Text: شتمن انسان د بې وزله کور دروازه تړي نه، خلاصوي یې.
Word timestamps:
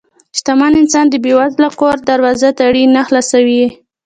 شتمن 0.37 0.73
انسان 0.81 1.05
د 1.09 1.15
بې 1.23 1.31
وزله 1.39 1.69
کور 1.79 1.95
دروازه 2.09 2.49
تړي 2.59 2.83
نه، 2.95 3.01
خلاصوي 3.07 3.55
یې. 3.61 3.69